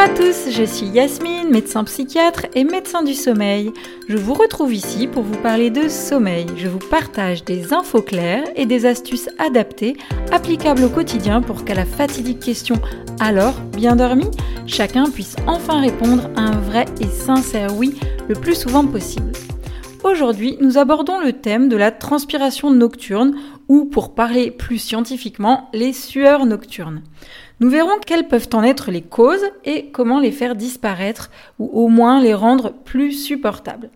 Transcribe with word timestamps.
à 0.00 0.08
tous, 0.08 0.50
je 0.50 0.64
suis 0.64 0.86
Yasmine, 0.86 1.50
médecin 1.50 1.84
psychiatre 1.84 2.46
et 2.54 2.64
médecin 2.64 3.02
du 3.02 3.12
sommeil. 3.12 3.70
Je 4.08 4.16
vous 4.16 4.32
retrouve 4.32 4.72
ici 4.72 5.06
pour 5.06 5.22
vous 5.22 5.36
parler 5.36 5.68
de 5.68 5.90
sommeil. 5.90 6.46
Je 6.56 6.68
vous 6.68 6.78
partage 6.78 7.44
des 7.44 7.74
infos 7.74 8.00
claires 8.00 8.44
et 8.56 8.64
des 8.64 8.86
astuces 8.86 9.28
adaptées, 9.38 9.98
applicables 10.32 10.84
au 10.84 10.88
quotidien 10.88 11.42
pour 11.42 11.66
qu'à 11.66 11.74
la 11.74 11.84
fatidique 11.84 12.40
question 12.40 12.76
alors, 13.20 13.52
bien 13.76 13.94
dormi? 13.94 14.24
chacun 14.66 15.10
puisse 15.10 15.36
enfin 15.46 15.82
répondre 15.82 16.30
à 16.34 16.40
un 16.40 16.60
vrai 16.60 16.86
et 17.02 17.06
sincère 17.06 17.76
oui 17.76 17.94
le 18.26 18.36
plus 18.36 18.54
souvent 18.54 18.86
possible. 18.86 19.32
Aujourd'hui, 20.02 20.56
nous 20.62 20.78
abordons 20.78 21.20
le 21.20 21.34
thème 21.34 21.68
de 21.68 21.76
la 21.76 21.90
transpiration 21.90 22.70
nocturne 22.70 23.34
ou 23.70 23.84
pour 23.84 24.16
parler 24.16 24.50
plus 24.50 24.78
scientifiquement, 24.78 25.70
les 25.72 25.92
sueurs 25.92 26.44
nocturnes. 26.44 27.02
Nous 27.60 27.70
verrons 27.70 28.00
quelles 28.04 28.26
peuvent 28.26 28.48
en 28.52 28.64
être 28.64 28.90
les 28.90 29.00
causes 29.00 29.46
et 29.64 29.90
comment 29.92 30.18
les 30.18 30.32
faire 30.32 30.56
disparaître 30.56 31.30
ou 31.60 31.70
au 31.84 31.86
moins 31.86 32.20
les 32.20 32.34
rendre 32.34 32.72
plus 32.72 33.12
supportables. 33.12 33.90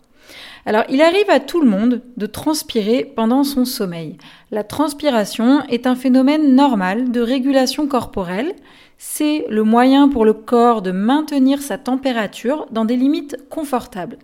Alors, 0.65 0.85
il 0.89 1.03
arrive 1.03 1.29
à 1.29 1.41
tout 1.41 1.61
le 1.61 1.69
monde 1.69 2.03
de 2.17 2.27
transpirer 2.27 3.05
pendant 3.17 3.43
son 3.43 3.65
sommeil. 3.65 4.17
La 4.53 4.63
transpiration 4.63 5.65
est 5.69 5.89
un 5.89 5.97
phénomène 5.97 6.55
normal 6.55 7.11
de 7.11 7.21
régulation 7.21 7.89
corporelle. 7.89 8.55
C'est 8.97 9.45
le 9.51 9.65
moyen 9.65 10.09
pour 10.09 10.25
le 10.25 10.35
corps 10.35 10.83
de 10.83 10.93
maintenir 10.93 11.61
sa 11.61 11.79
température 11.79 12.67
dans 12.71 12.85
des 12.85 12.97
limites 12.97 13.39
confortables. 13.51 14.19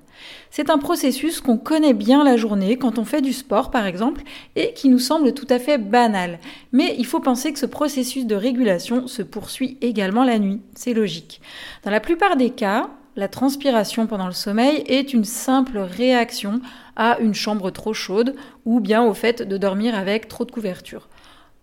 C'est 0.51 0.71
un 0.71 0.79
processus 0.79 1.41
qu'on 1.41 1.59
connaît 1.59 1.95
bien 1.95 2.25
la 2.25 2.37
journée 2.37 2.77
quand 2.77 2.99
on 2.99 3.05
fait 3.05 3.23
du 3.23 3.33
sport 3.33 3.71
par 3.71 3.87
exemple 3.87 4.23
et 4.57 4.73
qui 4.73 4.89
nous 4.89 4.99
semble 4.99 5.33
tout 5.33 5.47
à 5.51 5.59
fait 5.59 5.79
banal. 5.79 6.39
Mais 6.73 6.95
il 6.99 7.07
faut 7.07 7.21
penser 7.21 7.53
que 7.53 7.59
ce 7.59 7.67
processus 7.67 8.27
de 8.27 8.35
régulation 8.35 9.07
se 9.07 9.23
poursuit 9.23 9.79
également 9.81 10.25
la 10.25 10.39
nuit. 10.39 10.61
C'est 10.75 10.95
logique. 10.95 11.41
Dans 11.85 11.91
la 11.91 12.01
plupart 12.01 12.37
des 12.37 12.51
cas, 12.51 12.91
la 13.17 13.29
transpiration 13.29 14.07
pendant 14.07 14.27
le 14.27 14.33
sommeil 14.33 14.85
est 14.87 15.13
une 15.13 15.25
simple 15.25 15.79
réaction 15.79 16.61
à 16.97 17.19
une 17.19 17.35
chambre 17.35 17.71
trop 17.71 17.93
chaude 17.93 18.35
ou 18.65 18.81
bien 18.81 19.03
au 19.03 19.15
fait 19.15 19.43
de 19.43 19.57
dormir 19.57 19.95
avec 19.95 20.29
trop 20.29 20.45
de 20.45 20.53
couverture. 20.53 21.09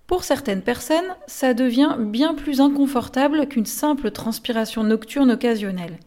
Pour 0.08 0.24
certaines 0.24 0.62
personnes, 0.62 1.16
ça 1.26 1.54
devient 1.54 1.98
bien 2.00 2.34
plus 2.34 2.62
inconfortable 2.62 3.48
qu'une 3.48 3.66
simple 3.66 4.12
transpiration 4.12 4.84
nocturne 4.84 5.32
occasionnelle. 5.32 6.00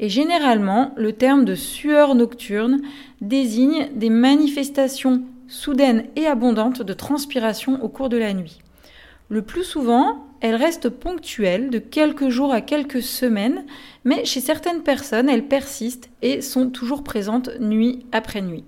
Et 0.00 0.08
généralement, 0.08 0.92
le 0.96 1.12
terme 1.12 1.44
de 1.44 1.54
sueur 1.54 2.14
nocturne 2.14 2.80
désigne 3.20 3.88
des 3.94 4.10
manifestations 4.10 5.22
soudaines 5.48 6.06
et 6.16 6.26
abondantes 6.26 6.82
de 6.82 6.92
transpiration 6.92 7.82
au 7.82 7.88
cours 7.88 8.08
de 8.08 8.16
la 8.16 8.32
nuit. 8.32 8.58
Le 9.28 9.42
plus 9.42 9.64
souvent, 9.64 10.26
elles 10.40 10.56
restent 10.56 10.88
ponctuelles 10.88 11.70
de 11.70 11.78
quelques 11.78 12.28
jours 12.28 12.52
à 12.52 12.60
quelques 12.60 13.02
semaines, 13.02 13.64
mais 14.04 14.24
chez 14.24 14.40
certaines 14.40 14.82
personnes, 14.82 15.28
elles 15.28 15.46
persistent 15.46 16.10
et 16.20 16.40
sont 16.40 16.68
toujours 16.68 17.04
présentes 17.04 17.50
nuit 17.60 18.04
après 18.12 18.42
nuit. 18.42 18.64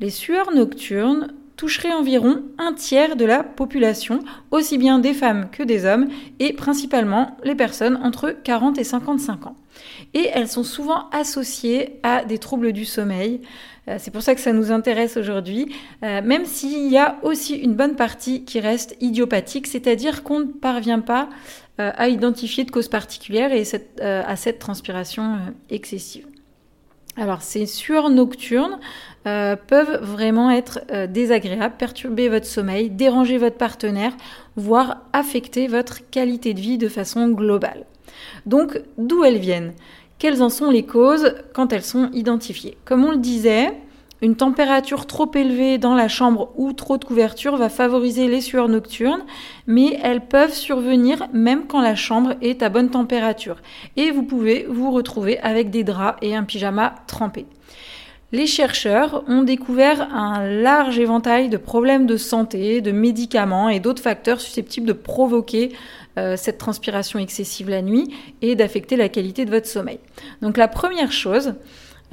Les 0.00 0.10
sueurs 0.10 0.52
nocturnes 0.52 1.34
toucheraient 1.56 1.92
environ 1.92 2.42
un 2.58 2.72
tiers 2.72 3.16
de 3.16 3.24
la 3.24 3.42
population, 3.42 4.20
aussi 4.50 4.78
bien 4.78 4.98
des 4.98 5.14
femmes 5.14 5.48
que 5.50 5.62
des 5.62 5.84
hommes, 5.84 6.08
et 6.38 6.52
principalement 6.52 7.36
les 7.44 7.54
personnes 7.54 7.96
entre 8.02 8.30
40 8.30 8.78
et 8.78 8.84
55 8.84 9.46
ans 9.46 9.56
et 10.14 10.30
elles 10.32 10.48
sont 10.48 10.64
souvent 10.64 11.08
associées 11.10 11.98
à 12.02 12.24
des 12.24 12.38
troubles 12.38 12.72
du 12.72 12.84
sommeil. 12.84 13.40
Euh, 13.88 13.96
c'est 13.98 14.10
pour 14.10 14.22
ça 14.22 14.34
que 14.34 14.40
ça 14.40 14.52
nous 14.52 14.72
intéresse 14.72 15.16
aujourd'hui, 15.16 15.74
euh, 16.02 16.22
même 16.22 16.46
s'il 16.46 16.90
y 16.90 16.96
a 16.96 17.18
aussi 17.22 17.56
une 17.56 17.74
bonne 17.74 17.96
partie 17.96 18.44
qui 18.44 18.60
reste 18.60 18.96
idiopathique, 19.00 19.66
c'est-à-dire 19.66 20.22
qu'on 20.22 20.40
ne 20.40 20.44
parvient 20.44 21.00
pas 21.00 21.28
euh, 21.80 21.90
à 21.96 22.08
identifier 22.08 22.64
de 22.64 22.70
cause 22.70 22.88
particulière 22.88 23.52
et 23.52 23.64
à 24.00 24.36
cette 24.36 24.58
transpiration 24.58 25.38
excessive. 25.70 26.26
Alors 27.16 27.42
ces 27.42 27.66
sueurs 27.66 28.10
nocturnes 28.10 28.78
peuvent 29.22 30.00
vraiment 30.02 30.50
être 30.50 30.80
désagréables, 31.06 31.76
perturber 31.76 32.28
votre 32.28 32.46
sommeil, 32.46 32.90
déranger 32.90 33.38
votre 33.38 33.56
partenaire, 33.56 34.12
voire 34.56 35.02
affecter 35.12 35.68
votre 35.68 36.08
qualité 36.10 36.54
de 36.54 36.60
vie 36.60 36.78
de 36.78 36.88
façon 36.88 37.28
globale. 37.28 37.86
Donc 38.46 38.82
d'où 38.98 39.24
elles 39.24 39.38
viennent? 39.38 39.72
Quelles 40.18 40.42
en 40.42 40.48
sont 40.48 40.70
les 40.70 40.84
causes 40.84 41.34
quand 41.54 41.72
elles 41.72 41.84
sont 41.84 42.10
identifiées? 42.12 42.76
Comme 42.84 43.04
on 43.04 43.12
le 43.12 43.18
disait, 43.18 43.72
une 44.24 44.36
température 44.36 45.04
trop 45.06 45.30
élevée 45.34 45.76
dans 45.76 45.94
la 45.94 46.08
chambre 46.08 46.50
ou 46.56 46.72
trop 46.72 46.96
de 46.96 47.04
couverture 47.04 47.58
va 47.58 47.68
favoriser 47.68 48.26
les 48.26 48.40
sueurs 48.40 48.70
nocturnes, 48.70 49.22
mais 49.66 49.98
elles 50.02 50.22
peuvent 50.22 50.54
survenir 50.54 51.28
même 51.34 51.66
quand 51.66 51.82
la 51.82 51.94
chambre 51.94 52.32
est 52.40 52.62
à 52.62 52.70
bonne 52.70 52.88
température. 52.88 53.56
Et 53.96 54.10
vous 54.10 54.22
pouvez 54.22 54.64
vous 54.66 54.90
retrouver 54.90 55.38
avec 55.40 55.68
des 55.68 55.84
draps 55.84 56.16
et 56.22 56.34
un 56.34 56.44
pyjama 56.44 56.94
trempé. 57.06 57.44
Les 58.32 58.46
chercheurs 58.46 59.24
ont 59.28 59.42
découvert 59.42 60.12
un 60.14 60.44
large 60.48 60.98
éventail 60.98 61.50
de 61.50 61.58
problèmes 61.58 62.06
de 62.06 62.16
santé, 62.16 62.80
de 62.80 62.92
médicaments 62.92 63.68
et 63.68 63.78
d'autres 63.78 64.02
facteurs 64.02 64.40
susceptibles 64.40 64.86
de 64.86 64.94
provoquer 64.94 65.72
euh, 66.16 66.36
cette 66.36 66.56
transpiration 66.56 67.18
excessive 67.18 67.68
la 67.68 67.82
nuit 67.82 68.08
et 68.40 68.56
d'affecter 68.56 68.96
la 68.96 69.10
qualité 69.10 69.44
de 69.44 69.50
votre 69.50 69.66
sommeil. 69.66 69.98
Donc 70.40 70.56
la 70.56 70.66
première 70.66 71.12
chose, 71.12 71.54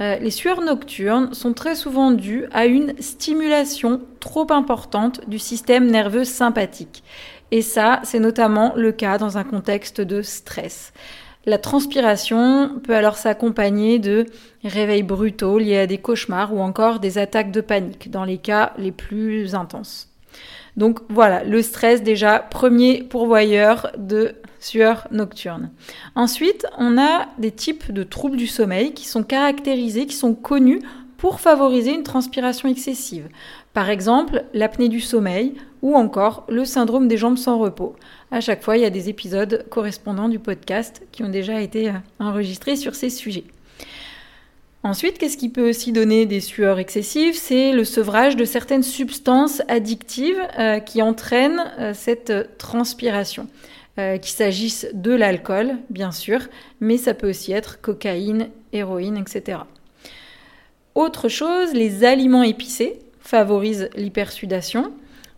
euh, 0.02 0.16
les 0.16 0.32
sueurs 0.32 0.62
nocturnes 0.62 1.32
sont 1.32 1.52
très 1.52 1.76
souvent 1.76 2.10
dues 2.10 2.46
à 2.52 2.66
une 2.66 2.92
stimulation 3.00 4.00
trop 4.18 4.52
importante 4.52 5.28
du 5.28 5.38
système 5.38 5.88
nerveux 5.88 6.24
sympathique. 6.24 7.04
Et 7.52 7.62
ça, 7.62 8.00
c'est 8.02 8.18
notamment 8.18 8.72
le 8.74 8.90
cas 8.90 9.16
dans 9.16 9.38
un 9.38 9.44
contexte 9.44 10.00
de 10.00 10.22
stress. 10.22 10.92
La 11.46 11.58
transpiration 11.58 12.80
peut 12.82 12.96
alors 12.96 13.16
s'accompagner 13.16 14.00
de 14.00 14.26
réveils 14.64 15.02
brutaux 15.04 15.58
liés 15.58 15.78
à 15.78 15.86
des 15.86 15.98
cauchemars 15.98 16.52
ou 16.52 16.60
encore 16.60 16.98
des 16.98 17.18
attaques 17.18 17.52
de 17.52 17.60
panique 17.60 18.10
dans 18.10 18.24
les 18.24 18.38
cas 18.38 18.72
les 18.78 18.92
plus 18.92 19.54
intenses. 19.54 20.11
Donc 20.76 21.00
voilà, 21.08 21.44
le 21.44 21.60
stress 21.62 22.02
déjà 22.02 22.38
premier 22.38 23.02
pourvoyeur 23.02 23.90
de 23.98 24.34
sueur 24.58 25.06
nocturne. 25.10 25.70
Ensuite, 26.14 26.66
on 26.78 26.98
a 26.98 27.26
des 27.38 27.50
types 27.50 27.92
de 27.92 28.02
troubles 28.02 28.36
du 28.36 28.46
sommeil 28.46 28.94
qui 28.94 29.06
sont 29.06 29.22
caractérisés, 29.22 30.06
qui 30.06 30.16
sont 30.16 30.34
connus 30.34 30.80
pour 31.18 31.40
favoriser 31.40 31.92
une 31.94 32.02
transpiration 32.02 32.68
excessive. 32.68 33.28
Par 33.74 33.90
exemple, 33.90 34.44
l'apnée 34.54 34.88
du 34.88 35.00
sommeil 35.00 35.54
ou 35.80 35.94
encore 35.94 36.44
le 36.48 36.64
syndrome 36.64 37.08
des 37.08 37.16
jambes 37.16 37.38
sans 37.38 37.58
repos. 37.58 37.94
À 38.30 38.40
chaque 38.40 38.62
fois, 38.62 38.76
il 38.76 38.82
y 38.82 38.86
a 38.86 38.90
des 38.90 39.08
épisodes 39.08 39.64
correspondants 39.70 40.28
du 40.28 40.38
podcast 40.38 41.02
qui 41.12 41.22
ont 41.22 41.28
déjà 41.28 41.60
été 41.60 41.90
euh, 41.90 41.92
enregistrés 42.18 42.76
sur 42.76 42.94
ces 42.94 43.10
sujets. 43.10 43.44
Ensuite, 44.84 45.18
qu'est-ce 45.18 45.36
qui 45.36 45.48
peut 45.48 45.68
aussi 45.68 45.92
donner 45.92 46.26
des 46.26 46.40
sueurs 46.40 46.80
excessives? 46.80 47.36
C'est 47.36 47.72
le 47.72 47.84
sevrage 47.84 48.34
de 48.34 48.44
certaines 48.44 48.82
substances 48.82 49.62
addictives 49.68 50.42
euh, 50.58 50.80
qui 50.80 51.02
entraînent 51.02 51.70
euh, 51.78 51.92
cette 51.94 52.58
transpiration. 52.58 53.46
Euh, 53.98 54.16
qu'il 54.16 54.32
s'agisse 54.32 54.88
de 54.94 55.12
l'alcool, 55.12 55.76
bien 55.90 56.10
sûr, 56.10 56.40
mais 56.80 56.96
ça 56.96 57.14
peut 57.14 57.28
aussi 57.28 57.52
être 57.52 57.80
cocaïne, 57.80 58.48
héroïne, 58.72 59.18
etc. 59.18 59.58
Autre 60.96 61.28
chose, 61.28 61.74
les 61.74 62.02
aliments 62.02 62.42
épicés 62.42 62.98
favorisent 63.20 63.88
l'hypersudation. 63.94 64.92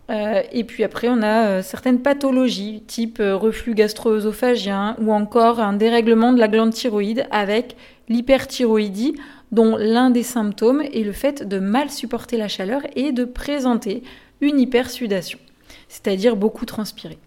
et 0.09 0.63
puis 0.63 0.83
après, 0.83 1.07
on 1.09 1.21
a 1.21 1.61
certaines 1.61 2.01
pathologies, 2.01 2.83
type 2.87 3.19
reflux 3.19 3.73
gastro-œsophagien 3.73 4.95
ou 4.99 5.11
encore 5.11 5.59
un 5.59 5.73
dérèglement 5.73 6.33
de 6.33 6.39
la 6.39 6.47
glande 6.47 6.73
thyroïde 6.73 7.25
avec 7.31 7.75
l'hyperthyroïdie 8.09 9.15
dont 9.51 9.77
l'un 9.77 10.09
des 10.09 10.23
symptômes 10.23 10.81
est 10.81 11.03
le 11.03 11.11
fait 11.11 11.47
de 11.47 11.59
mal 11.59 11.89
supporter 11.89 12.37
la 12.37 12.47
chaleur 12.47 12.81
et 12.95 13.11
de 13.11 13.25
présenter 13.25 14.03
une 14.41 14.59
hypersudation, 14.59 15.39
c'est-à-dire 15.87 16.35
beaucoup 16.35 16.65
transpirer. 16.65 17.17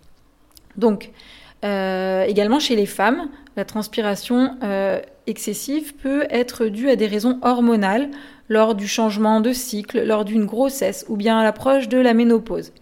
Donc, 0.76 1.10
euh, 1.64 2.24
également 2.24 2.60
chez 2.60 2.76
les 2.76 2.86
femmes, 2.86 3.28
la 3.56 3.64
transpiration 3.64 4.56
euh, 4.62 5.00
excessive 5.26 5.94
peut 5.94 6.26
être 6.30 6.66
due 6.66 6.88
à 6.88 6.96
des 6.96 7.06
raisons 7.06 7.38
hormonales 7.42 8.10
lors 8.48 8.74
du 8.74 8.88
changement 8.88 9.40
de 9.40 9.52
cycle, 9.52 10.04
lors 10.04 10.24
d'une 10.24 10.46
grossesse 10.46 11.04
ou 11.08 11.16
bien 11.16 11.38
à 11.38 11.44
l'approche 11.44 11.88
de 11.88 11.98
la 11.98 12.14
ménopause. 12.14 12.72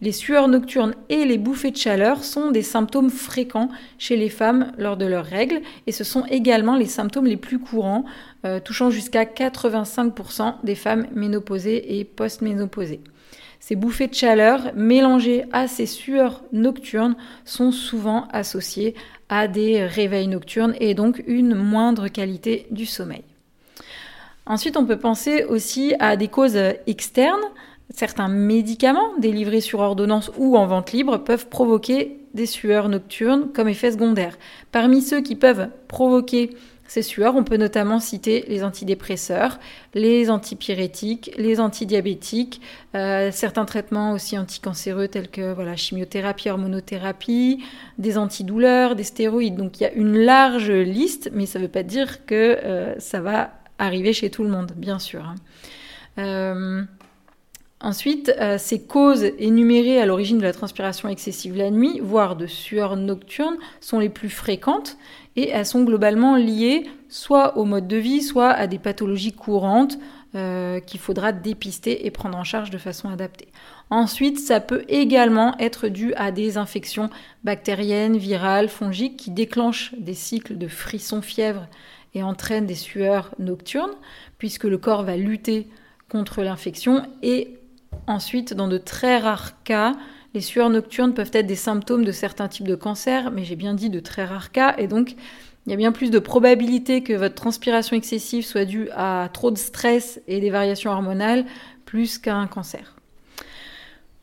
Les 0.00 0.12
sueurs 0.12 0.48
nocturnes 0.48 0.94
et 1.10 1.24
les 1.24 1.38
bouffées 1.38 1.70
de 1.70 1.76
chaleur 1.76 2.24
sont 2.24 2.50
des 2.50 2.62
symptômes 2.62 3.10
fréquents 3.10 3.68
chez 3.98 4.16
les 4.16 4.30
femmes 4.30 4.72
lors 4.76 4.96
de 4.96 5.06
leurs 5.06 5.24
règles 5.24 5.60
et 5.86 5.92
ce 5.92 6.02
sont 6.02 6.24
également 6.26 6.76
les 6.76 6.86
symptômes 6.86 7.26
les 7.26 7.36
plus 7.36 7.60
courants, 7.60 8.04
euh, 8.44 8.58
touchant 8.58 8.90
jusqu'à 8.90 9.24
85% 9.24 10.56
des 10.64 10.74
femmes 10.74 11.06
ménopausées 11.14 11.98
et 11.98 12.04
post-ménopausées. 12.04 13.00
Ces 13.60 13.76
bouffées 13.76 14.08
de 14.08 14.14
chaleur 14.14 14.72
mélangées 14.74 15.44
à 15.52 15.68
ces 15.68 15.86
sueurs 15.86 16.42
nocturnes 16.52 17.14
sont 17.44 17.70
souvent 17.70 18.26
associées 18.32 18.96
à 19.28 19.46
des 19.46 19.86
réveils 19.86 20.26
nocturnes 20.26 20.74
et 20.80 20.94
donc 20.94 21.22
une 21.28 21.54
moindre 21.54 22.08
qualité 22.08 22.66
du 22.72 22.86
sommeil. 22.86 23.22
Ensuite, 24.46 24.76
on 24.76 24.84
peut 24.84 24.98
penser 24.98 25.44
aussi 25.44 25.94
à 25.98 26.16
des 26.16 26.28
causes 26.28 26.58
externes 26.86 27.40
certains 27.94 28.28
médicaments 28.28 29.16
délivrés 29.18 29.60
sur 29.60 29.80
ordonnance 29.80 30.30
ou 30.38 30.56
en 30.56 30.66
vente 30.66 30.92
libre 30.92 31.18
peuvent 31.18 31.48
provoquer 31.48 32.18
des 32.34 32.46
sueurs 32.46 32.88
nocturnes 32.88 33.48
comme 33.52 33.68
effet 33.68 33.92
secondaire. 33.92 34.38
Parmi 34.70 35.02
ceux 35.02 35.20
qui 35.20 35.36
peuvent 35.36 35.68
provoquer 35.88 36.56
ces 36.88 37.02
sueurs, 37.02 37.36
on 37.36 37.44
peut 37.44 37.56
notamment 37.56 38.00
citer 38.00 38.44
les 38.48 38.64
antidépresseurs, 38.64 39.58
les 39.94 40.30
antipyrétiques, 40.30 41.30
les 41.38 41.58
antidiabétiques, 41.58 42.60
euh, 42.94 43.30
certains 43.32 43.64
traitements 43.64 44.12
aussi 44.12 44.38
anticancéreux 44.38 45.08
tels 45.08 45.28
que 45.28 45.54
voilà, 45.54 45.74
chimiothérapie, 45.76 46.50
hormonothérapie, 46.50 47.64
des 47.98 48.18
antidouleurs, 48.18 48.94
des 48.94 49.04
stéroïdes. 49.04 49.56
Donc 49.56 49.80
il 49.80 49.84
y 49.84 49.86
a 49.86 49.92
une 49.92 50.18
large 50.18 50.70
liste, 50.70 51.30
mais 51.32 51.46
ça 51.46 51.58
ne 51.58 51.64
veut 51.64 51.70
pas 51.70 51.82
dire 51.82 52.26
que 52.26 52.58
euh, 52.62 52.94
ça 52.98 53.20
va 53.20 53.52
arriver 53.84 54.12
chez 54.12 54.30
tout 54.30 54.44
le 54.44 54.50
monde, 54.50 54.72
bien 54.76 54.98
sûr. 54.98 55.24
Hein. 55.24 55.34
Euh, 56.18 56.82
Ensuite, 57.82 58.32
euh, 58.40 58.58
ces 58.58 58.80
causes 58.80 59.24
énumérées 59.40 60.00
à 60.00 60.06
l'origine 60.06 60.38
de 60.38 60.44
la 60.44 60.52
transpiration 60.52 61.08
excessive 61.08 61.56
la 61.56 61.68
nuit, 61.70 61.98
voire 62.00 62.36
de 62.36 62.46
sueur 62.46 62.96
nocturne, 62.96 63.56
sont 63.80 63.98
les 63.98 64.08
plus 64.08 64.28
fréquentes 64.28 64.96
et 65.34 65.48
elles 65.48 65.66
sont 65.66 65.82
globalement 65.82 66.36
liées 66.36 66.88
soit 67.08 67.58
au 67.58 67.64
mode 67.64 67.88
de 67.88 67.96
vie, 67.96 68.22
soit 68.22 68.50
à 68.50 68.68
des 68.68 68.78
pathologies 68.78 69.32
courantes 69.32 69.98
euh, 70.36 70.78
qu'il 70.78 71.00
faudra 71.00 71.32
dépister 71.32 72.06
et 72.06 72.12
prendre 72.12 72.38
en 72.38 72.44
charge 72.44 72.70
de 72.70 72.78
façon 72.78 73.10
adaptée. 73.10 73.48
Ensuite, 73.90 74.38
ça 74.38 74.60
peut 74.60 74.84
également 74.88 75.58
être 75.58 75.88
dû 75.88 76.14
à 76.14 76.30
des 76.30 76.58
infections 76.58 77.10
bactériennes, 77.42 78.16
virales, 78.16 78.68
fongiques 78.68 79.16
qui 79.16 79.32
déclenchent 79.32 79.92
des 79.98 80.14
cycles 80.14 80.56
de 80.56 80.68
frissons-fièvre 80.68 81.66
et 82.14 82.22
entraînent 82.22 82.66
des 82.66 82.74
sueurs 82.74 83.34
nocturnes, 83.38 83.94
puisque 84.38 84.64
le 84.64 84.78
corps 84.78 85.02
va 85.02 85.16
lutter 85.16 85.68
contre 86.08 86.42
l'infection 86.42 87.02
et 87.22 87.58
Ensuite, 88.06 88.54
dans 88.54 88.68
de 88.68 88.78
très 88.78 89.18
rares 89.18 89.62
cas, 89.62 89.94
les 90.34 90.40
sueurs 90.40 90.70
nocturnes 90.70 91.14
peuvent 91.14 91.30
être 91.32 91.46
des 91.46 91.56
symptômes 91.56 92.04
de 92.04 92.12
certains 92.12 92.48
types 92.48 92.66
de 92.66 92.74
cancers, 92.74 93.30
mais 93.30 93.44
j'ai 93.44 93.56
bien 93.56 93.74
dit 93.74 93.90
de 93.90 94.00
très 94.00 94.24
rares 94.24 94.50
cas, 94.50 94.74
et 94.78 94.86
donc 94.86 95.14
il 95.66 95.70
y 95.70 95.72
a 95.72 95.76
bien 95.76 95.92
plus 95.92 96.10
de 96.10 96.18
probabilité 96.18 97.02
que 97.02 97.12
votre 97.12 97.36
transpiration 97.36 97.96
excessive 97.96 98.44
soit 98.44 98.64
due 98.64 98.88
à 98.96 99.28
trop 99.32 99.50
de 99.52 99.58
stress 99.58 100.20
et 100.26 100.40
des 100.40 100.50
variations 100.50 100.90
hormonales 100.90 101.44
plus 101.84 102.18
qu'à 102.18 102.34
un 102.34 102.48
cancer. 102.48 102.96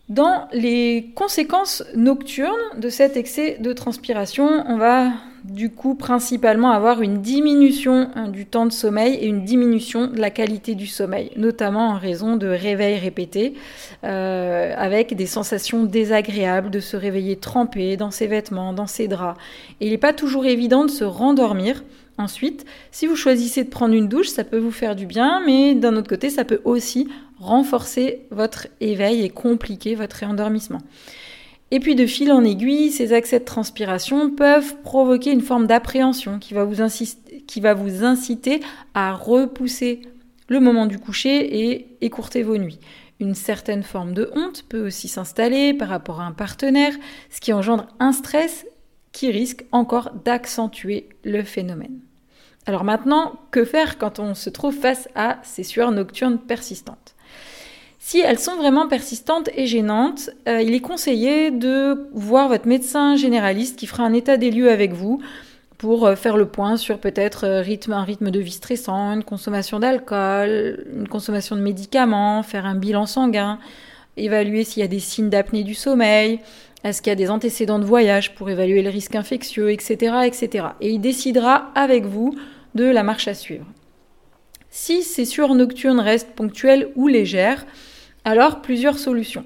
Dans 0.09 0.47
les 0.51 1.11
conséquences 1.15 1.83
nocturnes 1.95 2.57
de 2.77 2.89
cet 2.89 3.15
excès 3.15 3.57
de 3.59 3.71
transpiration, 3.71 4.65
on 4.67 4.77
va 4.77 5.11
du 5.51 5.69
coup 5.69 5.95
principalement 5.95 6.71
avoir 6.71 7.01
une 7.01 7.21
diminution 7.21 8.09
hein, 8.15 8.29
du 8.29 8.45
temps 8.45 8.65
de 8.65 8.71
sommeil 8.71 9.15
et 9.15 9.27
une 9.27 9.43
diminution 9.43 10.07
de 10.07 10.19
la 10.19 10.29
qualité 10.29 10.75
du 10.75 10.87
sommeil, 10.87 11.31
notamment 11.35 11.89
en 11.89 11.97
raison 11.97 12.35
de 12.35 12.47
réveils 12.47 12.97
répétés, 12.97 13.53
euh, 14.03 14.73
avec 14.77 15.15
des 15.15 15.25
sensations 15.25 15.83
désagréables 15.83 16.69
de 16.69 16.79
se 16.79 16.97
réveiller 16.97 17.37
trempé 17.37 17.97
dans 17.97 18.11
ses 18.11 18.27
vêtements, 18.27 18.73
dans 18.73 18.87
ses 18.87 19.07
draps. 19.07 19.39
Il 19.79 19.89
n'est 19.89 19.97
pas 19.97 20.13
toujours 20.13 20.45
évident 20.45 20.85
de 20.85 20.91
se 20.91 21.03
rendormir. 21.03 21.83
Ensuite, 22.17 22.65
si 22.91 23.07
vous 23.07 23.15
choisissez 23.15 23.63
de 23.63 23.69
prendre 23.69 23.93
une 23.95 24.09
douche, 24.09 24.27
ça 24.27 24.43
peut 24.43 24.57
vous 24.57 24.71
faire 24.71 24.95
du 24.95 25.05
bien, 25.05 25.41
mais 25.45 25.73
d'un 25.73 25.95
autre 25.95 26.09
côté, 26.09 26.29
ça 26.29 26.43
peut 26.43 26.61
aussi 26.65 27.07
renforcer 27.39 28.25
votre 28.29 28.67
éveil 28.81 29.23
et 29.23 29.29
compliquer 29.29 29.95
votre 29.95 30.17
réendormissement. 30.17 30.79
Et 31.71 31.79
puis 31.79 31.95
de 31.95 32.05
fil 32.05 32.31
en 32.31 32.43
aiguille, 32.43 32.91
ces 32.91 33.13
accès 33.13 33.39
de 33.39 33.45
transpiration 33.45 34.31
peuvent 34.31 34.75
provoquer 34.81 35.31
une 35.31 35.41
forme 35.41 35.67
d'appréhension 35.67 36.39
qui, 36.39 36.53
va 36.53 36.63
vous 36.63 38.03
inciter 38.03 38.59
à 38.95 39.13
repousser 39.13 40.01
le 40.47 40.59
moment 40.59 40.87
du 40.87 40.97
coucher 40.97 41.69
et 41.69 41.97
écourter 42.01 42.41
vos 42.41 42.57
nuits. 42.57 42.79
Une 43.19 43.35
certaine 43.35 43.83
forme 43.83 44.13
de 44.13 44.31
honte 44.33 44.63
peut 44.67 44.87
aussi 44.87 45.07
s'installer 45.07 45.73
par 45.73 45.89
rapport 45.89 46.21
à 46.21 46.25
un 46.25 46.31
partenaire, 46.31 46.93
ce 47.29 47.39
qui 47.39 47.53
engendre 47.53 47.87
un 47.99 48.13
stress 48.13 48.65
qui 49.11 49.29
risque 49.29 49.65
encore 49.71 50.11
d'accentuer 50.25 51.09
le 51.23 51.43
phénomène. 51.43 51.99
Alors 52.65 52.83
maintenant, 52.83 53.33
que 53.51 53.65
faire 53.65 53.97
quand 53.97 54.19
on 54.19 54.35
se 54.35 54.49
trouve 54.49 54.75
face 54.75 55.09
à 55.15 55.39
ces 55.43 55.63
sueurs 55.63 55.91
nocturnes 55.91 56.39
persistantes? 56.39 57.15
Si 58.01 58.21
elles 58.21 58.39
sont 58.39 58.55
vraiment 58.55 58.87
persistantes 58.87 59.49
et 59.55 59.67
gênantes, 59.67 60.29
euh, 60.47 60.61
il 60.61 60.73
est 60.73 60.79
conseillé 60.79 61.51
de 61.51 62.07
voir 62.13 62.47
votre 62.47 62.65
médecin 62.65 63.17
généraliste 63.17 63.77
qui 63.77 63.87
fera 63.87 64.03
un 64.03 64.13
état 64.13 64.37
des 64.37 64.51
lieux 64.51 64.71
avec 64.71 64.93
vous 64.93 65.21
pour 65.77 66.07
euh, 66.07 66.15
faire 66.15 66.37
le 66.37 66.47
point 66.47 66.77
sur 66.77 66.97
peut-être 66.97 67.45
euh, 67.45 67.91
un 67.91 68.03
rythme 68.03 68.31
de 68.31 68.39
vie 68.39 68.51
stressant, 68.51 69.13
une 69.13 69.25
consommation 69.25 69.79
d'alcool, 69.79 70.85
une 70.95 71.09
consommation 71.09 71.57
de 71.57 71.61
médicaments, 71.61 72.41
faire 72.41 72.65
un 72.65 72.75
bilan 72.75 73.05
sanguin, 73.05 73.59
évaluer 74.15 74.63
s'il 74.63 74.79
y 74.79 74.85
a 74.85 74.87
des 74.87 74.99
signes 74.99 75.29
d'apnée 75.29 75.63
du 75.63 75.75
sommeil, 75.75 76.39
est-ce 76.85 77.01
qu'il 77.01 77.11
y 77.11 77.13
a 77.13 77.15
des 77.15 77.29
antécédents 77.29 77.79
de 77.79 77.85
voyage 77.85 78.33
pour 78.33 78.49
évaluer 78.49 78.81
le 78.81 78.89
risque 78.89 79.15
infectieux, 79.15 79.71
etc., 79.71 80.19
etc. 80.25 80.67
Et 80.79 80.91
il 80.91 81.01
décidera 81.01 81.71
avec 81.75 82.05
vous 82.05 82.33
de 82.75 82.85
la 82.85 83.03
marche 83.03 83.27
à 83.27 83.33
suivre. 83.33 83.65
Si 84.69 85.03
ces 85.03 85.25
sueurs 85.25 85.55
nocturnes 85.55 85.99
restent 85.99 86.31
ponctuelles 86.35 86.89
ou 86.95 87.07
légères, 87.07 87.65
alors, 88.25 88.61
plusieurs 88.61 88.99
solutions. 88.99 89.45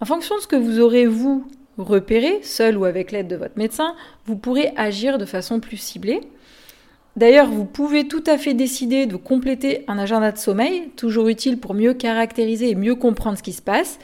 En 0.00 0.06
fonction 0.06 0.36
de 0.36 0.40
ce 0.40 0.46
que 0.46 0.56
vous 0.56 0.80
aurez, 0.80 1.06
vous, 1.06 1.46
repéré, 1.76 2.40
seul 2.42 2.76
ou 2.76 2.84
avec 2.84 3.12
l'aide 3.12 3.28
de 3.28 3.36
votre 3.36 3.56
médecin, 3.56 3.94
vous 4.26 4.36
pourrez 4.36 4.72
agir 4.76 5.18
de 5.18 5.24
façon 5.24 5.60
plus 5.60 5.76
ciblée. 5.76 6.20
D'ailleurs, 7.16 7.48
vous 7.48 7.64
pouvez 7.64 8.06
tout 8.06 8.22
à 8.26 8.38
fait 8.38 8.54
décider 8.54 9.06
de 9.06 9.16
compléter 9.16 9.84
un 9.88 9.98
agenda 9.98 10.30
de 10.30 10.38
sommeil, 10.38 10.90
toujours 10.96 11.28
utile 11.28 11.58
pour 11.58 11.74
mieux 11.74 11.94
caractériser 11.94 12.70
et 12.70 12.74
mieux 12.74 12.94
comprendre 12.94 13.36
ce 13.36 13.42
qui 13.42 13.52
se 13.52 13.62
passe. 13.62 13.98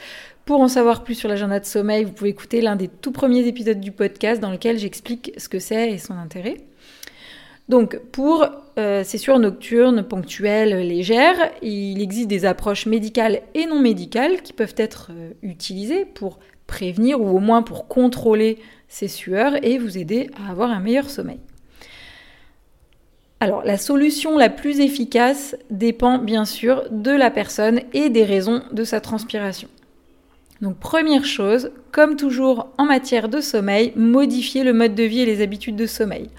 Pour 0.45 0.61
en 0.61 0.69
savoir 0.69 1.05
plus 1.05 1.15
sur 1.15 1.29
l'agenda 1.29 1.61
de 1.61 1.65
sommeil, 1.65 2.05
vous 2.05 2.13
pouvez 2.13 2.31
écouter 2.31 2.61
l'un 2.61 2.77
des 2.77 2.89
tout 2.89 3.13
premiers 3.13 3.47
épisodes 3.47 3.81
du 3.81 3.93
podcast 3.93 4.41
dans 4.41 4.51
lequel 4.51 4.79
j'explique 4.79 5.33
ce 5.39 5.49
que 5.49 5.59
c'est 5.59 5.93
et 5.93 5.99
son 5.99 6.15
intérêt. 6.15 6.57
Donc 7.69 7.99
pour 8.13 8.47
euh, 8.79 9.03
ces 9.05 9.19
sueurs 9.19 9.39
nocturnes 9.39 10.03
ponctuelles 10.03 10.87
légères, 10.87 11.51
il 11.63 12.03
existe 12.03 12.29
des 12.29 12.45
approches 12.45 12.87
médicales 12.87 13.41
et 13.55 13.67
non 13.67 13.81
médicales 13.81 14.43
qui 14.43 14.53
peuvent 14.53 14.75
être 14.77 15.11
euh, 15.13 15.31
utilisées 15.43 16.05
pour 16.05 16.39
prévenir 16.67 17.21
ou 17.21 17.29
au 17.29 17.41
moins 17.41 17.63
pour 17.63 17.89
contrôler 17.89 18.59
ces 18.89 19.09
sueurs 19.09 19.65
et 19.65 19.79
vous 19.79 19.97
aider 19.97 20.31
à 20.37 20.51
avoir 20.51 20.71
un 20.71 20.81
meilleur 20.81 21.09
sommeil. 21.09 21.41
Alors 23.41 23.63
la 23.65 23.79
solution 23.79 24.39
la 24.39 24.49
plus 24.49 24.81
efficace 24.81 25.57
dépend 25.71 26.19
bien 26.19 26.45
sûr 26.45 26.85
de 26.91 27.11
la 27.11 27.31
personne 27.31 27.81
et 27.93 28.09
des 28.09 28.25
raisons 28.25 28.63
de 28.73 28.85
sa 28.85 29.01
transpiration. 29.01 29.69
Donc 30.61 30.79
première 30.79 31.25
chose, 31.25 31.71
comme 31.93 32.17
toujours 32.17 32.69
en 32.79 32.85
matière 32.85 33.29
de 33.29 33.41
sommeil, 33.41 33.93
modifier 33.97 34.65
le 34.65 34.73
mode 34.73 34.95
de 34.95 35.03
vie 35.03 35.21
et 35.21 35.27
les 35.27 35.43
habitudes 35.43 35.77
de 35.77 35.87
sommeil. 35.87 36.31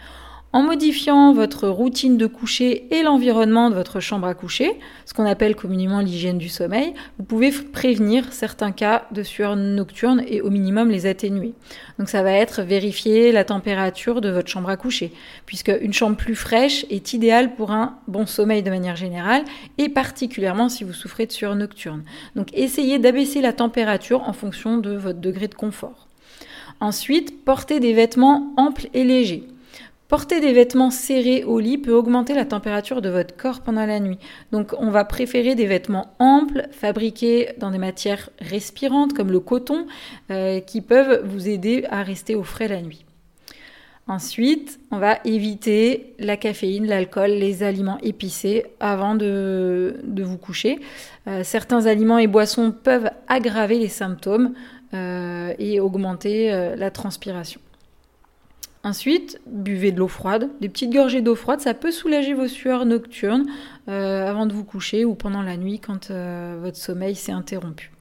En 0.56 0.64
modifiant 0.64 1.34
votre 1.34 1.68
routine 1.68 2.18
de 2.18 2.28
coucher 2.28 2.88
et 2.90 3.04
l'environnement 3.04 3.70
de 3.70 3.76
votre 3.76 4.00
chambre 4.00 4.26
à 4.26 4.34
coucher, 4.34 4.72
ce 5.06 5.14
qu'on 5.14 5.26
appelle 5.26 5.54
communément 5.54 6.00
l'hygiène 6.00 6.38
du 6.38 6.48
sommeil, 6.48 6.94
vous 7.18 7.26
pouvez 7.26 7.52
prévenir 7.52 8.32
certains 8.32 8.72
cas 8.72 9.06
de 9.12 9.22
sueur 9.22 9.58
nocturne 9.58 10.24
et 10.26 10.40
au 10.40 10.50
minimum 10.50 10.90
les 10.90 11.08
atténuer. 11.08 11.52
Donc 12.00 12.08
ça 12.08 12.24
va 12.24 12.32
être 12.32 12.62
vérifier 12.62 13.34
la 13.34 13.44
température 13.44 14.22
de 14.22 14.30
votre 14.30 14.48
chambre 14.48 14.70
à 14.70 14.78
coucher, 14.78 15.12
puisque 15.46 15.74
une 15.82 15.92
chambre 15.92 16.16
plus 16.16 16.36
fraîche 16.36 16.86
est 16.90 17.12
idéale 17.12 17.56
pour 17.56 17.72
un 17.72 17.98
bon 18.08 18.26
sommeil 18.26 18.64
de 18.64 18.70
manière 18.70 18.96
générale 18.96 19.44
et 19.78 19.90
particulièrement 19.90 20.70
si 20.70 20.86
vous 20.86 20.94
souffrez 20.94 21.26
de 21.26 21.34
sueur 21.34 21.58
nocturne. 21.58 22.06
Donc 22.38 22.48
essayez 22.54 22.98
d'abaisser 22.98 23.42
la 23.42 23.52
température 23.52 24.24
en 24.24 24.32
fonction 24.32 24.78
de 24.78 24.96
votre 24.96 25.20
degré 25.20 25.50
de 25.50 25.56
confort. 25.56 26.08
Ensuite, 26.80 27.44
portez 27.44 27.82
des 27.82 27.92
vêtements 27.92 28.54
amples 28.56 28.88
et 28.94 29.04
légers. 29.04 29.44
Porter 30.08 30.40
des 30.40 30.54
vêtements 30.54 30.92
serrés 30.92 31.44
au 31.44 31.60
lit 31.60 31.80
peut 31.80 31.94
augmenter 31.94 32.36
la 32.36 32.46
température 32.46 33.02
de 33.02 33.10
votre 33.10 33.36
corps 33.36 33.62
pendant 33.62 33.88
la 33.88 34.00
nuit. 34.00 34.20
Donc 34.52 34.76
on 34.78 34.92
va 34.92 35.04
préférer 35.04 35.56
des 35.56 35.66
vêtements 35.66 36.14
amples, 36.20 36.68
fabriqués 36.72 37.50
dans 37.58 37.72
des 37.72 37.80
matières 37.80 38.30
respirantes 38.40 39.14
comme 39.14 39.32
le 39.32 39.40
coton, 39.40 39.88
euh, 40.30 40.60
qui 40.60 40.82
peuvent 40.82 41.24
vous 41.26 41.50
aider 41.50 41.86
à 41.90 42.04
rester 42.04 42.36
au 42.36 42.44
frais 42.44 42.68
la 42.68 42.84
nuit. 42.84 43.04
Ensuite, 44.08 44.80
on 44.92 45.00
va 45.00 45.18
éviter 45.26 46.14
la 46.20 46.38
caféine, 46.38 46.86
l'alcool, 46.86 47.32
les 47.32 47.64
aliments 47.64 47.98
épicés 48.04 48.68
avant 48.80 49.16
de, 49.16 49.96
vous 50.06 50.38
coucher. 50.38 50.78
Euh, 51.26 51.44
certains 51.44 51.88
aliments 51.88 52.20
et 52.20 52.28
boissons 52.28 52.72
peuvent 52.72 53.10
aggraver 53.28 53.80
les 53.80 53.88
symptômes 53.88 54.54
euh, 54.94 55.52
et 55.58 55.80
augmenter 55.80 56.76
la 56.78 56.92
transpiration. 56.92 57.60
Ensuite, 58.86 59.42
buvez 59.48 59.92
de 59.92 59.98
l'eau 59.98 60.08
froide. 60.08 60.48
Des 60.62 60.70
petites 60.70 60.94
gorgées 60.94 61.22
d'eau 61.22 61.34
froide, 61.34 61.60
ça 61.60 61.74
peut 61.74 61.90
soulager 61.90 62.36
vos 62.36 62.48
sueurs 62.48 62.86
nocturnes 62.86 63.48
euh, 63.90 64.30
avant 64.30 64.46
de 64.46 64.54
vous 64.54 64.64
coucher 64.64 65.06
ou 65.06 65.16
pendant 65.16 65.42
la 65.42 65.58
nuit 65.58 65.80
quand 65.80 66.12
euh, 66.12 66.60
votre 66.62 66.78
sommeil 66.78 67.16
s'est 67.16 67.32
interrompu. 67.32 67.92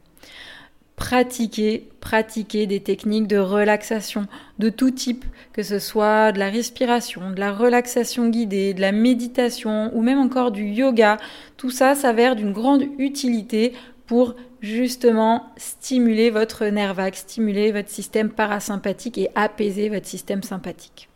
Pratiquez, 0.97 1.89
pratiquez 2.01 2.67
des 2.67 2.81
techniques 2.81 3.29
de 3.29 3.39
relaxation 3.39 4.27
de 4.59 4.69
tout 4.69 4.91
type, 4.91 5.25
que 5.55 5.63
ce 5.63 5.79
soit 5.79 6.33
de 6.33 6.39
la 6.39 6.51
respiration, 6.51 7.31
de 7.31 7.41
la 7.41 7.55
relaxation 7.55 8.29
guidée, 8.29 8.75
de 8.75 8.83
la 8.83 8.93
méditation 8.93 9.91
ou 9.97 10.03
même 10.03 10.19
encore 10.19 10.51
du 10.51 10.67
yoga. 10.67 11.17
Tout 11.57 11.71
ça 11.71 11.95
s'avère 11.95 12.37
d'une 12.37 12.53
grande 12.53 12.85
utilité 12.99 13.73
pour 14.07 14.35
justement 14.61 15.47
stimuler 15.57 16.31
votre 16.31 16.65
nerf 16.67 16.95
vague, 16.95 17.15
stimuler 17.15 17.73
votre 17.73 17.89
système 17.89 18.31
parasympathique 18.31 19.19
et 19.19 19.31
apaiser 19.35 19.89
votre 19.89 20.07
système 20.07 20.43
sympathique. 20.43 21.09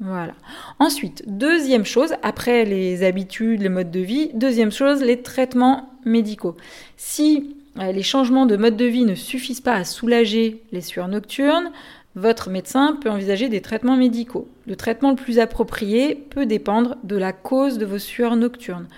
Voilà. 0.00 0.34
Ensuite, 0.78 1.24
deuxième 1.26 1.84
chose, 1.84 2.14
après 2.22 2.64
les 2.64 3.02
habitudes, 3.02 3.62
les 3.62 3.68
modes 3.68 3.90
de 3.90 4.00
vie, 4.00 4.30
deuxième 4.34 4.70
chose, 4.70 5.02
les 5.02 5.22
traitements 5.22 5.90
médicaux. 6.04 6.56
Si 6.96 7.56
euh, 7.80 7.90
les 7.90 8.04
changements 8.04 8.46
de 8.46 8.56
mode 8.56 8.76
de 8.76 8.84
vie 8.84 9.04
ne 9.04 9.16
suffisent 9.16 9.60
pas 9.60 9.74
à 9.74 9.84
soulager 9.84 10.62
les 10.70 10.82
sueurs 10.82 11.08
nocturnes, 11.08 11.72
votre 12.14 12.48
médecin 12.48 12.96
peut 13.00 13.10
envisager 13.10 13.48
des 13.48 13.60
traitements 13.60 13.96
médicaux. 13.96 14.48
Le 14.66 14.76
traitement 14.76 15.10
le 15.10 15.16
plus 15.16 15.40
approprié 15.40 16.14
peut 16.14 16.46
dépendre 16.46 16.96
de 17.02 17.16
la 17.16 17.32
cause 17.32 17.78
de 17.78 17.86
vos 17.86 17.98
sueurs 17.98 18.36
nocturnes. 18.36 18.88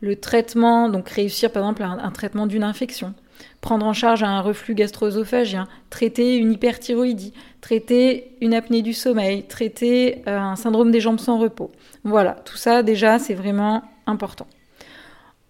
Le 0.00 0.16
traitement, 0.16 0.88
donc 0.88 1.08
réussir 1.10 1.52
par 1.52 1.62
exemple 1.62 1.82
un, 1.82 2.10
traitement 2.10 2.46
d'une 2.46 2.62
infection, 2.62 3.12
prendre 3.60 3.84
en 3.84 3.92
charge 3.92 4.22
un 4.22 4.40
reflux 4.40 4.74
gastro-œsophagien, 4.74 5.68
traiter 5.90 6.36
une 6.36 6.52
hyperthyroïdie, 6.52 7.34
traiter 7.60 8.32
une 8.40 8.54
apnée 8.54 8.80
du 8.80 8.94
sommeil, 8.94 9.44
traiter 9.44 10.22
euh, 10.26 10.38
un 10.38 10.56
syndrome 10.56 10.90
des 10.90 11.00
jambes 11.00 11.20
sans 11.20 11.38
repos. 11.38 11.70
Voilà, 12.04 12.32
tout 12.44 12.56
ça 12.56 12.82
déjà 12.82 13.18
c'est 13.18 13.34
vraiment 13.34 13.82
important. 14.06 14.46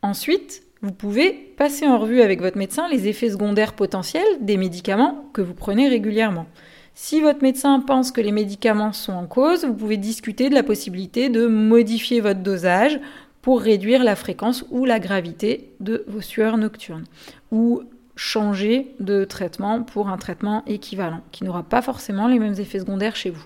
Ensuite, 0.02 0.62
vous 0.82 0.92
pouvez 0.92 1.30
passer 1.56 1.86
en 1.86 1.98
revue 1.98 2.22
avec 2.22 2.40
votre 2.40 2.56
médecin 2.56 2.88
les 2.88 3.06
effets 3.06 3.30
secondaires 3.30 3.74
potentiels 3.74 4.24
des 4.40 4.56
médicaments 4.56 5.26
que 5.32 5.42
vous 5.42 5.54
prenez 5.54 5.88
régulièrement. 5.88 6.46
Si 6.94 7.20
votre 7.20 7.42
médecin 7.42 7.80
pense 7.80 8.10
que 8.10 8.20
les 8.20 8.32
médicaments 8.32 8.92
sont 8.92 9.12
en 9.12 9.26
cause, 9.26 9.64
vous 9.64 9.74
pouvez 9.74 9.96
discuter 9.96 10.48
de 10.48 10.54
la 10.54 10.62
possibilité 10.62 11.28
de 11.28 11.46
modifier 11.46 12.20
votre 12.20 12.40
dosage 12.40 12.98
pour 13.42 13.60
réduire 13.60 14.04
la 14.04 14.16
fréquence 14.16 14.64
ou 14.70 14.84
la 14.84 14.98
gravité 14.98 15.72
de 15.80 16.04
vos 16.08 16.20
sueurs 16.20 16.58
nocturnes 16.58 17.04
ou 17.50 17.82
changer 18.16 18.94
de 19.00 19.24
traitement 19.24 19.82
pour 19.82 20.08
un 20.08 20.18
traitement 20.18 20.62
équivalent 20.66 21.22
qui 21.32 21.44
n'aura 21.44 21.62
pas 21.62 21.80
forcément 21.80 22.28
les 22.28 22.38
mêmes 22.38 22.58
effets 22.58 22.80
secondaires 22.80 23.16
chez 23.16 23.30
vous. 23.30 23.44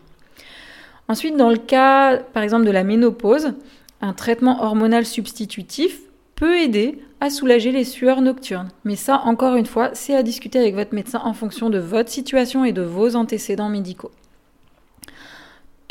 Ensuite, 1.08 1.36
dans 1.36 1.50
le 1.50 1.58
cas 1.58 2.16
par 2.16 2.42
exemple 2.42 2.64
de 2.64 2.70
la 2.70 2.82
ménopause, 2.82 3.52
un 4.00 4.12
traitement 4.12 4.62
hormonal 4.62 5.06
substitutif 5.06 6.00
peut 6.34 6.58
aider 6.58 6.98
à 7.20 7.30
soulager 7.30 7.72
les 7.72 7.84
sueurs 7.84 8.20
nocturnes. 8.20 8.68
Mais 8.84 8.96
ça, 8.96 9.22
encore 9.24 9.54
une 9.54 9.66
fois, 9.66 9.90
c'est 9.94 10.14
à 10.14 10.22
discuter 10.22 10.58
avec 10.58 10.74
votre 10.74 10.94
médecin 10.94 11.20
en 11.24 11.32
fonction 11.32 11.70
de 11.70 11.78
votre 11.78 12.10
situation 12.10 12.64
et 12.64 12.72
de 12.72 12.82
vos 12.82 13.16
antécédents 13.16 13.68
médicaux. 13.68 14.10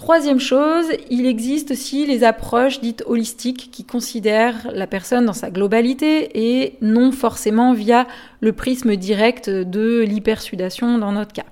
Troisième 0.03 0.41
chose, 0.41 0.87
il 1.09 1.25
existe 1.25 1.71
aussi 1.71 2.05
les 2.05 2.25
approches 2.25 2.81
dites 2.81 3.05
holistiques 3.07 3.69
qui 3.71 3.85
considèrent 3.85 4.69
la 4.73 4.85
personne 4.85 5.25
dans 5.25 5.31
sa 5.31 5.49
globalité 5.49 6.29
et 6.33 6.75
non 6.81 7.13
forcément 7.13 7.71
via 7.71 8.05
le 8.41 8.51
prisme 8.51 8.97
direct 8.97 9.49
de 9.49 10.01
l'hypersudation 10.01 10.97
dans 10.97 11.13
notre 11.13 11.31
cas. 11.31 11.45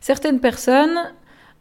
Certaines 0.00 0.40
personnes 0.40 1.12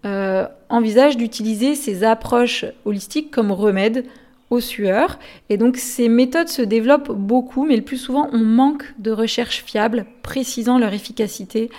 euh, 0.04 0.48
envisagent 0.70 1.16
d'utiliser 1.16 1.76
ces 1.76 2.04
approches 2.04 2.66
holistiques 2.86 3.30
comme 3.30 3.52
remède 3.52 4.06
aux 4.50 4.62
sueurs. 4.62 5.20
Et 5.50 5.58
donc 5.58 5.78
ces 5.78 6.10
méthodes 6.10 6.50
se 6.50 6.64
développent 6.64 7.12
beaucoup, 7.12 7.68
mais 7.68 7.76
le 7.76 7.84
plus 7.84 7.98
souvent 7.98 8.28
on 8.34 8.40
manque 8.40 8.96
de 8.98 9.12
recherches 9.12 9.64
fiables 9.64 10.08
précisant 10.24 10.80
leur 10.80 10.94
efficacité 10.94 11.70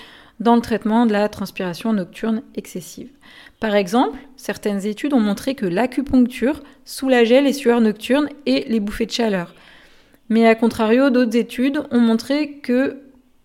dans 0.42 0.56
le 0.56 0.60
traitement 0.60 1.06
de 1.06 1.12
la 1.12 1.28
transpiration 1.28 1.92
nocturne 1.92 2.42
excessive. 2.54 3.10
Par 3.60 3.74
exemple, 3.74 4.18
certaines 4.36 4.86
études 4.86 5.14
ont 5.14 5.20
montré 5.20 5.54
que 5.54 5.66
l'acupuncture 5.66 6.62
soulageait 6.84 7.42
les 7.42 7.52
sueurs 7.52 7.80
nocturnes 7.80 8.28
et 8.44 8.64
les 8.68 8.80
bouffées 8.80 9.06
de 9.06 9.12
chaleur. 9.12 9.54
Mais 10.28 10.46
à 10.46 10.54
contrario, 10.54 11.10
d'autres 11.10 11.36
études 11.36 11.82
ont 11.90 12.00
montré 12.00 12.58
que 12.58 12.98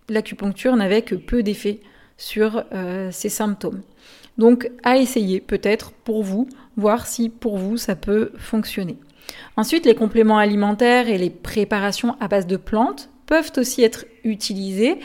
l'acupuncture 0.09 0.75
n'avait 0.75 1.01
que 1.01 1.15
peu 1.15 1.43
d'effet 1.43 1.81
sur 2.17 2.63
euh, 2.73 3.09
ces 3.11 3.29
symptômes. 3.29 3.81
Donc 4.37 4.69
à 4.83 4.97
essayer 4.97 5.39
peut-être 5.39 5.91
pour 5.91 6.23
vous, 6.23 6.47
voir 6.75 7.07
si 7.07 7.29
pour 7.29 7.57
vous 7.57 7.77
ça 7.77 7.95
peut 7.95 8.31
fonctionner. 8.37 8.97
Ensuite, 9.55 9.85
les 9.85 9.95
compléments 9.95 10.37
alimentaires 10.37 11.09
et 11.09 11.17
les 11.17 11.29
préparations 11.29 12.15
à 12.19 12.27
base 12.27 12.47
de 12.47 12.57
plantes 12.57 13.09
peuvent 13.27 13.51
aussi 13.57 13.83
être 13.83 14.05
utilisés. 14.23 14.97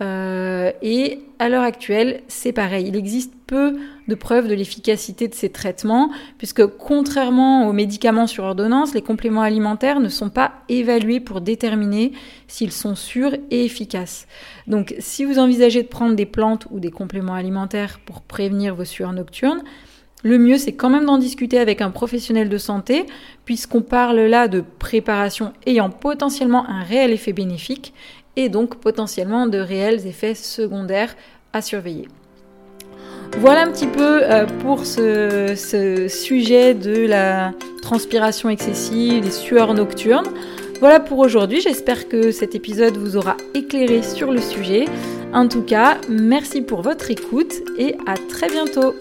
Euh, 0.00 0.70
et 0.80 1.20
à 1.38 1.48
l'heure 1.48 1.62
actuelle, 1.62 2.22
c'est 2.28 2.52
pareil. 2.52 2.86
Il 2.88 2.96
existe 2.96 3.32
peu 3.46 3.76
de 4.06 4.14
preuves 4.14 4.48
de 4.48 4.54
l'efficacité 4.54 5.28
de 5.28 5.34
ces 5.34 5.50
traitements, 5.50 6.10
puisque 6.38 6.64
contrairement 6.66 7.68
aux 7.68 7.72
médicaments 7.72 8.26
sur 8.26 8.44
ordonnance, 8.44 8.94
les 8.94 9.02
compléments 9.02 9.42
alimentaires 9.42 10.00
ne 10.00 10.08
sont 10.08 10.30
pas 10.30 10.52
évalués 10.68 11.20
pour 11.20 11.40
déterminer 11.40 12.12
s'ils 12.46 12.72
sont 12.72 12.94
sûrs 12.94 13.34
et 13.50 13.64
efficaces. 13.64 14.26
Donc 14.66 14.94
si 15.00 15.24
vous 15.24 15.38
envisagez 15.38 15.82
de 15.82 15.88
prendre 15.88 16.14
des 16.14 16.26
plantes 16.26 16.66
ou 16.70 16.80
des 16.80 16.90
compléments 16.90 17.34
alimentaires 17.34 17.98
pour 18.04 18.22
prévenir 18.22 18.74
vos 18.74 18.84
sueurs 18.84 19.12
nocturnes, 19.12 19.62
le 20.22 20.38
mieux, 20.38 20.58
c'est 20.58 20.72
quand 20.72 20.90
même 20.90 21.06
d'en 21.06 21.18
discuter 21.18 21.58
avec 21.58 21.80
un 21.80 21.90
professionnel 21.90 22.48
de 22.48 22.58
santé, 22.58 23.06
puisqu'on 23.44 23.80
parle 23.80 24.20
là 24.20 24.48
de 24.48 24.62
préparation 24.78 25.52
ayant 25.66 25.90
potentiellement 25.90 26.68
un 26.68 26.82
réel 26.82 27.10
effet 27.12 27.32
bénéfique 27.32 27.94
et 28.36 28.48
donc 28.48 28.76
potentiellement 28.76 29.46
de 29.46 29.58
réels 29.58 30.06
effets 30.06 30.34
secondaires 30.34 31.16
à 31.52 31.62
surveiller. 31.62 32.08
Voilà 33.38 33.62
un 33.62 33.70
petit 33.70 33.86
peu 33.86 34.22
euh, 34.22 34.46
pour 34.62 34.84
ce, 34.84 35.54
ce, 35.56 36.08
sujet 36.08 36.74
de 36.74 37.06
la 37.06 37.52
transpiration 37.80 38.48
excessive, 38.48 39.22
des 39.22 39.30
sueurs 39.30 39.72
nocturnes. 39.72 40.26
Voilà 40.80 40.98
pour 40.98 41.18
aujourd'hui, 41.18 41.60
j'espère 41.60 42.08
que 42.08 42.32
cet 42.32 42.54
épisode 42.54 42.96
vous 42.96 43.16
aura 43.16 43.36
éclairé 43.54 44.02
sur 44.02 44.32
le 44.32 44.40
sujet. 44.40 44.86
En 45.32 45.46
tout 45.46 45.62
cas, 45.62 45.98
merci 46.08 46.60
pour 46.62 46.82
votre 46.82 47.10
écoute 47.10 47.52
et 47.78 47.94
à 48.06 48.14
très 48.28 48.48
bientôt 48.48 48.94